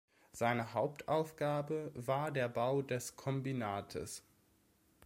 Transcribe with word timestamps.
Seine 0.31 0.73
Hauptaufgabe 0.73 1.91
war 1.93 2.31
der 2.31 2.49
Bau 2.49 2.81
des 2.81 3.15
Kombinates. 3.15 4.23